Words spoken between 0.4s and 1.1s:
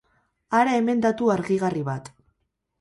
Hara hemen